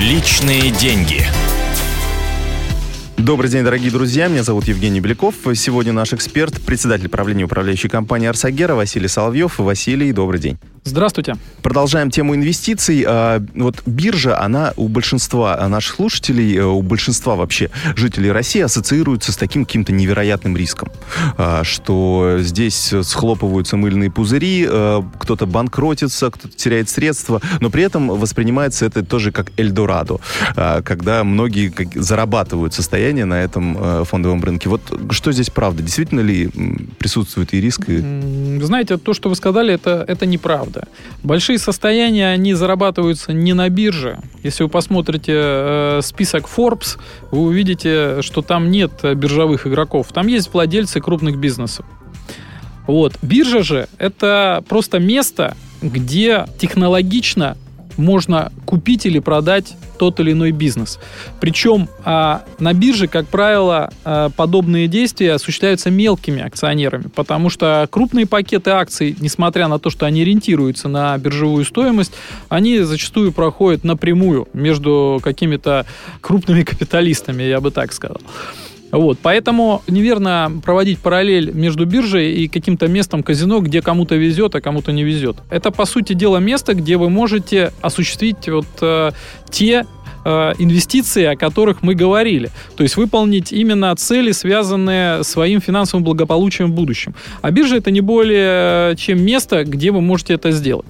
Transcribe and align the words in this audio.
Личные 0.00 0.70
деньги. 0.70 1.22
Добрый 3.18 3.50
день, 3.50 3.64
дорогие 3.64 3.90
друзья. 3.90 4.28
Меня 4.28 4.42
зовут 4.42 4.64
Евгений 4.64 4.98
Беляков. 4.98 5.34
Сегодня 5.54 5.92
наш 5.92 6.14
эксперт, 6.14 6.58
председатель 6.62 7.10
правления 7.10 7.44
управляющей 7.44 7.90
компании 7.90 8.26
«Арсагера» 8.26 8.74
Василий 8.74 9.08
Соловьев. 9.08 9.58
Василий, 9.58 10.10
добрый 10.12 10.40
день. 10.40 10.58
Здравствуйте. 10.82 11.36
Продолжаем 11.62 12.10
тему 12.10 12.34
инвестиций. 12.34 13.04
А, 13.06 13.44
вот 13.54 13.82
биржа, 13.84 14.40
она 14.40 14.72
у 14.76 14.88
большинства 14.88 15.68
наших 15.68 15.96
слушателей, 15.96 16.56
э, 16.56 16.64
у 16.64 16.80
большинства 16.80 17.36
вообще 17.36 17.70
жителей 17.96 18.32
России 18.32 18.62
ассоциируется 18.62 19.30
с 19.30 19.36
таким 19.36 19.66
каким-то 19.66 19.92
невероятным 19.92 20.56
риском, 20.56 20.90
а, 21.36 21.64
что 21.64 22.36
здесь 22.38 22.94
схлопываются 23.02 23.76
мыльные 23.76 24.10
пузыри, 24.10 24.66
э, 24.68 25.02
кто-то 25.18 25.44
банкротится, 25.44 26.30
кто-то 26.30 26.56
теряет 26.56 26.88
средства, 26.88 27.42
но 27.60 27.68
при 27.68 27.82
этом 27.82 28.08
воспринимается 28.08 28.86
это 28.86 29.04
тоже 29.04 29.32
как 29.32 29.52
Эльдорадо, 29.58 30.16
а, 30.56 30.80
когда 30.80 31.24
многие 31.24 31.72
зарабатывают 31.94 32.72
состояние 32.72 33.26
на 33.26 33.42
этом 33.42 33.76
э, 33.78 34.04
фондовом 34.04 34.42
рынке. 34.42 34.70
Вот 34.70 34.80
что 35.10 35.30
здесь 35.30 35.50
правда? 35.50 35.82
Действительно 35.82 36.20
ли 36.20 36.50
присутствует 37.00 37.54
и 37.54 37.60
риск? 37.60 37.88
И... 37.88 37.98
Знаете, 38.62 38.98
то, 38.98 39.14
что 39.14 39.28
вы 39.28 39.34
сказали, 39.34 39.74
это, 39.74 40.04
это 40.06 40.26
неправда 40.26 40.50
правда. 40.60 40.88
Большие 41.22 41.58
состояния, 41.58 42.28
они 42.28 42.54
зарабатываются 42.54 43.32
не 43.32 43.54
на 43.54 43.68
бирже. 43.68 44.18
Если 44.42 44.64
вы 44.64 44.68
посмотрите 44.68 45.32
э, 45.36 46.00
список 46.02 46.48
Forbes, 46.48 46.98
вы 47.30 47.40
увидите, 47.40 48.22
что 48.22 48.42
там 48.42 48.70
нет 48.70 48.92
биржевых 49.02 49.66
игроков. 49.66 50.08
Там 50.12 50.26
есть 50.26 50.52
владельцы 50.52 51.00
крупных 51.00 51.38
бизнесов. 51.38 51.86
Вот. 52.86 53.14
Биржа 53.22 53.62
же— 53.62 53.88
это 53.98 54.62
просто 54.68 54.98
место, 54.98 55.56
где 55.82 56.46
технологично 56.58 57.56
можно 58.00 58.52
купить 58.64 59.06
или 59.06 59.18
продать 59.18 59.74
тот 59.98 60.18
или 60.18 60.32
иной 60.32 60.50
бизнес. 60.50 60.98
Причем 61.40 61.88
а, 62.04 62.42
на 62.58 62.72
бирже, 62.72 63.06
как 63.06 63.26
правило, 63.26 63.92
а, 64.04 64.30
подобные 64.30 64.88
действия 64.88 65.34
осуществляются 65.34 65.90
мелкими 65.90 66.42
акционерами, 66.42 67.08
потому 67.14 67.50
что 67.50 67.86
крупные 67.90 68.26
пакеты 68.26 68.70
акций, 68.70 69.14
несмотря 69.20 69.68
на 69.68 69.78
то, 69.78 69.90
что 69.90 70.06
они 70.06 70.22
ориентируются 70.22 70.88
на 70.88 71.16
биржевую 71.18 71.64
стоимость, 71.64 72.12
они 72.48 72.78
зачастую 72.78 73.32
проходят 73.32 73.84
напрямую 73.84 74.48
между 74.54 75.20
какими-то 75.22 75.84
крупными 76.20 76.62
капиталистами, 76.62 77.42
я 77.42 77.60
бы 77.60 77.70
так 77.70 77.92
сказал. 77.92 78.20
Вот, 78.92 79.18
поэтому 79.22 79.82
неверно 79.86 80.60
проводить 80.64 80.98
параллель 80.98 81.52
между 81.52 81.86
биржей 81.86 82.34
и 82.34 82.48
каким-то 82.48 82.88
местом 82.88 83.22
казино, 83.22 83.60
где 83.60 83.82
кому-то 83.82 84.16
везет, 84.16 84.54
а 84.54 84.60
кому-то 84.60 84.92
не 84.92 85.04
везет. 85.04 85.36
Это, 85.48 85.70
по 85.70 85.84
сути 85.84 86.12
дела, 86.12 86.38
место, 86.38 86.74
где 86.74 86.96
вы 86.96 87.08
можете 87.08 87.72
осуществить 87.82 88.48
вот 88.48 88.66
э, 88.80 89.12
те 89.50 89.86
э, 90.24 90.52
инвестиции, 90.58 91.24
о 91.24 91.36
которых 91.36 91.82
мы 91.82 91.94
говорили. 91.94 92.50
То 92.76 92.82
есть 92.82 92.96
выполнить 92.96 93.52
именно 93.52 93.94
цели, 93.94 94.32
связанные 94.32 95.22
с 95.22 95.28
своим 95.28 95.60
финансовым 95.60 96.04
благополучием 96.04 96.70
в 96.70 96.74
будущем. 96.74 97.14
А 97.42 97.50
биржа 97.50 97.76
это 97.76 97.90
не 97.90 98.00
более 98.00 98.96
чем 98.96 99.22
место, 99.22 99.64
где 99.64 99.92
вы 99.92 100.00
можете 100.00 100.34
это 100.34 100.50
сделать. 100.50 100.86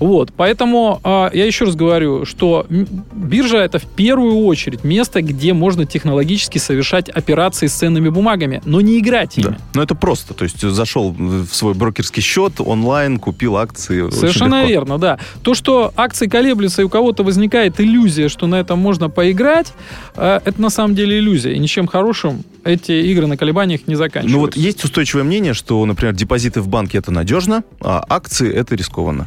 Вот, 0.00 0.32
поэтому 0.34 1.00
э, 1.04 1.30
я 1.34 1.44
еще 1.44 1.66
раз 1.66 1.76
говорю, 1.76 2.24
что 2.24 2.66
биржа 3.12 3.58
это 3.58 3.78
в 3.78 3.84
первую 3.84 4.38
очередь 4.46 4.82
место, 4.82 5.20
где 5.20 5.52
можно 5.52 5.84
технологически 5.84 6.56
совершать 6.56 7.10
операции 7.10 7.66
с 7.66 7.72
ценными 7.74 8.08
бумагами, 8.08 8.62
но 8.64 8.80
не 8.80 8.98
играть 8.98 9.36
ими. 9.36 9.44
Да. 9.44 9.58
Но 9.74 9.82
это 9.82 9.94
просто, 9.94 10.32
то 10.32 10.44
есть 10.44 10.60
зашел 10.62 11.12
в 11.12 11.48
свой 11.48 11.74
брокерский 11.74 12.22
счет 12.22 12.54
онлайн, 12.58 13.18
купил 13.18 13.58
акции. 13.58 14.08
Совершенно 14.10 14.64
верно, 14.64 14.98
да. 14.98 15.18
То, 15.42 15.54
что 15.54 15.92
акции 15.96 16.26
колеблются 16.26 16.80
и 16.80 16.84
у 16.84 16.88
кого-то 16.88 17.22
возникает 17.22 17.78
иллюзия, 17.78 18.30
что 18.30 18.46
на 18.46 18.56
этом 18.56 18.78
можно 18.78 19.10
поиграть, 19.10 19.74
э, 20.16 20.40
это 20.44 20.60
на 20.60 20.70
самом 20.70 20.94
деле 20.94 21.18
иллюзия, 21.18 21.52
и 21.52 21.58
ничем 21.58 21.86
хорошим 21.86 22.42
эти 22.64 22.92
игры 22.92 23.26
на 23.26 23.36
колебаниях 23.36 23.86
не 23.86 23.96
заканчиваются. 23.96 24.36
Ну 24.36 24.40
вот 24.40 24.56
есть 24.56 24.82
устойчивое 24.82 25.24
мнение, 25.24 25.52
что, 25.52 25.84
например, 25.84 26.14
депозиты 26.14 26.62
в 26.62 26.68
банке 26.68 26.98
это 26.98 27.10
надежно, 27.10 27.64
а 27.80 28.04
акции 28.08 28.50
это 28.50 28.74
рискованно. 28.74 29.26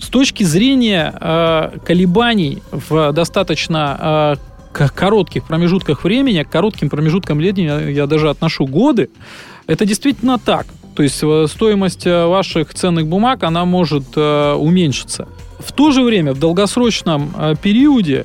С 0.00 0.08
точки 0.08 0.44
зрения 0.44 1.14
э, 1.20 1.78
колебаний 1.84 2.62
в 2.72 3.12
достаточно 3.12 4.38
э, 4.72 4.88
коротких 4.88 5.44
промежутках 5.44 6.04
времени, 6.04 6.42
к 6.42 6.48
коротким 6.48 6.88
промежуткам 6.88 7.38
времени 7.38 7.92
я 7.92 8.06
даже 8.06 8.30
отношу 8.30 8.66
годы, 8.66 9.10
это 9.66 9.84
действительно 9.84 10.38
так. 10.38 10.66
То 10.96 11.02
есть 11.02 11.20
э, 11.22 11.46
стоимость 11.48 12.06
э, 12.06 12.26
ваших 12.26 12.72
ценных 12.72 13.06
бумаг, 13.06 13.42
она 13.42 13.66
может 13.66 14.04
э, 14.16 14.54
уменьшиться. 14.54 15.28
В 15.58 15.72
то 15.72 15.90
же 15.90 16.02
время 16.02 16.32
в 16.32 16.38
долгосрочном 16.38 17.34
э, 17.36 17.54
периоде 17.62 18.24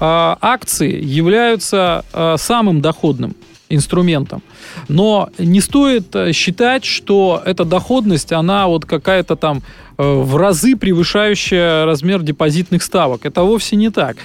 акции 0.00 1.04
являются 1.04 2.04
э, 2.12 2.36
самым 2.38 2.80
доходным 2.80 3.36
инструментом. 3.68 4.42
Но 4.88 5.28
не 5.38 5.60
стоит 5.60 6.16
считать, 6.34 6.84
что 6.84 7.40
эта 7.44 7.64
доходность, 7.64 8.32
она 8.32 8.66
вот 8.66 8.84
какая-то 8.84 9.36
там 9.36 9.62
Э, 9.62 9.89
в 10.00 10.36
разы 10.36 10.76
превышающая 10.76 11.84
размер 11.84 12.22
депозитных 12.22 12.82
ставок. 12.82 13.26
Это 13.26 13.42
вовсе 13.42 13.76
не 13.76 13.90
так. 13.90 14.16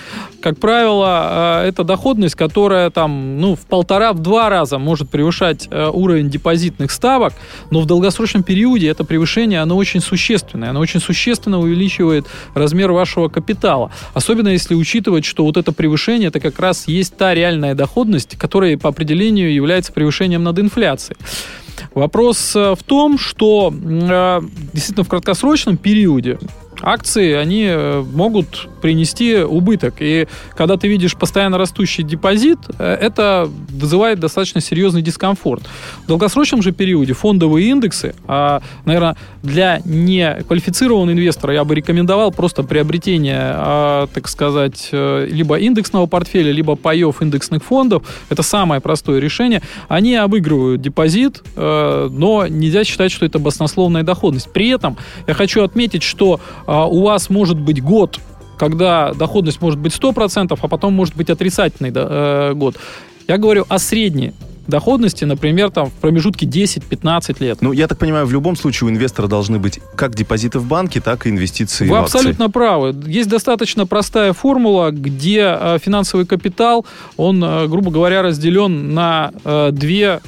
Как 0.41 0.58
правило, 0.58 1.63
э, 1.63 1.68
это 1.69 1.84
доходность, 1.84 2.36
которая 2.36 2.90
там, 2.90 3.40
ну, 3.41 3.56
в 3.56 3.62
полтора-два 3.62 4.50
раза 4.50 4.78
может 4.78 5.09
превышать 5.09 5.68
э, 5.69 5.90
уровень 5.91 6.30
депозитных 6.30 6.91
ставок, 6.91 7.34
но 7.72 7.81
в 7.81 7.86
долгосрочном 7.86 8.44
периоде 8.44 8.88
это 8.88 9.03
превышение, 9.03 9.62
оно 9.62 9.75
очень 9.75 10.02
существенное. 10.02 10.69
Оно 10.69 10.80
очень 10.80 11.02
существенно 11.02 11.59
увеличивает 11.59 12.25
размер 12.53 12.92
вашего 12.92 13.28
капитала. 13.28 13.92
Особенно 14.13 14.50
если 14.50 14.75
учитывать, 14.75 15.25
что 15.25 15.44
вот 15.44 15.57
это 15.57 15.72
превышение, 15.72 16.30
это 16.30 16.40
как 16.40 16.59
раз 16.59 16.88
есть 16.88 17.18
та 17.18 17.34
реальная 17.34 17.75
доходность, 17.75 18.38
которая 18.38 18.78
по 18.78 18.90
определению 18.90 19.53
является 19.53 19.92
превышением 19.92 20.44
над 20.44 20.59
инфляцией. 20.59 21.18
Вопрос 21.94 22.56
э, 22.56 22.75
в 22.75 22.84
том, 22.84 23.18
что 23.18 23.74
э, 23.74 24.41
действительно 24.74 25.03
в 25.03 25.09
краткосрочном 25.09 25.78
периоде 25.78 26.40
акции, 26.81 27.34
они 27.34 27.66
э, 27.68 28.03
могут 28.13 28.69
принести 28.81 29.38
убыток. 29.38 29.96
И 30.00 30.28
когда 30.56 30.78
ты 30.78 30.88
видишь 30.88 31.16
постоянно 31.16 31.58
растущий 31.58 32.03
депозит, 32.03 32.59
э, 32.78 32.94
это 33.02 33.50
вызывает 33.69 34.19
достаточно 34.19 34.62
серьезный 34.62 35.02
дискомфорт. 35.02 35.63
В 36.03 36.08
долгосрочном 36.08 36.62
же 36.62 36.72
периоде 36.72 37.13
фондовые 37.13 37.69
индексы, 37.69 38.13
а, 38.28 38.62
наверное, 38.86 39.16
для 39.41 39.81
неквалифицированного 39.86 41.16
инвестора 41.16 41.53
я 41.53 41.63
бы 41.63 41.74
рекомендовал 41.75 42.31
просто 42.31 42.63
приобретение, 42.63 43.42
а, 43.42 44.07
так 44.13 44.28
сказать, 44.28 44.90
э, 44.92 45.28
либо 45.31 45.57
индексного 45.57 46.06
портфеля, 46.06 46.52
либо 46.52 46.75
паев 46.75 47.22
индексных 47.22 47.63
фондов. 47.63 48.03
Это 48.30 48.44
самое 48.44 48.81
простое 48.81 49.19
решение. 49.19 49.62
Они 49.88 50.16
обыгрывают 50.16 50.81
депозит, 50.81 51.42
но 51.56 52.46
нельзя 52.47 52.84
считать, 52.84 53.12
что 53.12 53.25
это 53.25 53.40
баснословная 53.40 54.03
доходность. 54.03 54.52
При 54.52 54.69
этом 54.69 54.97
я 55.28 55.34
хочу 55.34 55.63
отметить, 55.63 56.03
что 56.03 56.40
у 56.67 57.03
вас 57.03 57.29
может 57.29 57.59
быть 57.59 57.81
год, 57.81 58.19
когда 58.57 59.13
доходность 59.13 59.61
может 59.61 59.79
быть 59.79 59.93
100%, 59.93 60.57
а 60.59 60.67
потом 60.67 60.93
может 60.93 61.15
быть 61.15 61.29
отрицательный 61.29 61.91
э, 61.93 62.53
год. 62.53 62.77
Я 63.27 63.37
говорю 63.37 63.65
о 63.69 63.79
средней 63.79 64.33
доходности, 64.67 65.25
например, 65.25 65.69
там 65.69 65.87
в 65.87 65.93
промежутке 65.93 66.47
10-15 66.47 67.35
лет. 67.39 67.61
Ну, 67.61 67.71
я 67.71 67.87
так 67.87 67.99
понимаю, 67.99 68.25
в 68.25 68.31
любом 68.31 68.55
случае 68.55 68.87
у 68.87 68.91
инвестора 68.91 69.27
должны 69.27 69.59
быть 69.59 69.79
как 69.95 70.15
депозиты 70.15 70.57
в 70.57 70.65
банке, 70.65 71.01
так 71.01 71.27
и 71.27 71.29
инвестиции 71.29 71.85
Вы 71.87 71.91
в 71.91 72.01
акции. 72.01 72.17
абсолютно 72.17 72.49
правы. 72.49 72.95
Есть 73.05 73.29
достаточно 73.29 73.85
простая 73.85 74.33
формула, 74.33 74.89
где 74.89 75.55
э, 75.59 75.77
финансовый 75.79 76.25
капитал, 76.25 76.83
он, 77.15 77.43
э, 77.43 77.67
грубо 77.67 77.91
говоря, 77.91 78.23
разделен 78.23 78.93
на 78.93 79.31
две 79.71 80.19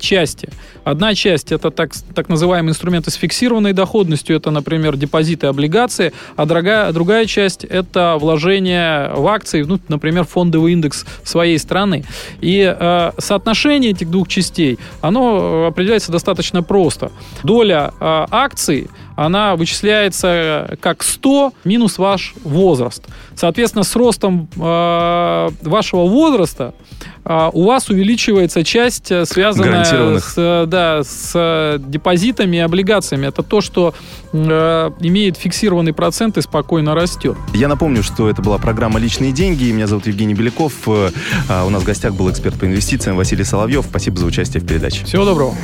части. 0.00 0.50
Одна 0.86 1.16
часть 1.16 1.50
это 1.50 1.72
так, 1.72 1.94
так 2.14 2.28
называемые 2.28 2.70
инструменты 2.70 3.10
с 3.10 3.14
фиксированной 3.14 3.72
доходностью, 3.72 4.36
это, 4.36 4.52
например, 4.52 4.96
депозиты, 4.96 5.48
облигации, 5.48 6.12
а 6.36 6.46
другая, 6.46 6.92
другая 6.92 7.26
часть 7.26 7.64
это 7.64 8.16
вложение 8.20 9.10
в 9.12 9.26
акции, 9.26 9.64
ну, 9.64 9.80
например, 9.88 10.22
фондовый 10.22 10.74
индекс 10.74 11.04
своей 11.24 11.58
страны. 11.58 12.04
И 12.40 12.62
э, 12.62 13.10
соотношение 13.18 13.90
этих 13.90 14.08
двух 14.12 14.28
частей, 14.28 14.78
оно 15.00 15.66
определяется 15.66 16.12
достаточно 16.12 16.62
просто. 16.62 17.10
Доля 17.42 17.92
э, 17.98 18.26
акций 18.30 18.88
она 19.16 19.56
вычисляется 19.56 20.76
как 20.80 21.02
100 21.02 21.54
минус 21.64 21.98
ваш 21.98 22.34
возраст. 22.44 23.04
Соответственно, 23.34 23.82
с 23.82 23.96
ростом 23.96 24.48
э, 24.54 25.48
вашего 25.62 26.06
возраста 26.06 26.74
э, 26.74 27.05
у 27.26 27.64
вас 27.64 27.90
увеличивается 27.90 28.62
часть, 28.62 29.10
э, 29.10 29.26
связанная 29.26 29.84
с, 30.20 30.34
э, 30.36 30.66
да, 30.66 31.02
с 31.02 31.32
э, 31.34 31.78
депозитами 31.80 32.58
и 32.58 32.60
облигациями. 32.60 33.26
Это 33.26 33.42
то, 33.42 33.60
что 33.60 33.94
э, 34.32 34.90
имеет 35.00 35.36
фиксированный 35.36 35.92
процент 35.92 36.38
и 36.38 36.42
спокойно 36.42 36.94
растет. 36.94 37.36
Я 37.52 37.66
напомню, 37.68 38.02
что 38.02 38.30
это 38.30 38.42
была 38.42 38.58
программа 38.58 39.00
«Личные 39.00 39.32
деньги». 39.32 39.70
Меня 39.72 39.88
зовут 39.88 40.06
Евгений 40.06 40.34
Беляков. 40.34 40.86
У 40.86 41.10
нас 41.48 41.82
в 41.82 41.84
гостях 41.84 42.14
был 42.14 42.30
эксперт 42.30 42.58
по 42.58 42.64
инвестициям 42.64 43.16
Василий 43.16 43.44
Соловьев. 43.44 43.86
Спасибо 43.88 44.18
за 44.18 44.26
участие 44.26 44.62
в 44.62 44.66
передаче. 44.66 45.04
Всего 45.04 45.24
доброго. 45.24 45.54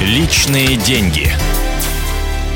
«Личные 0.00 0.76
деньги». 0.76 1.30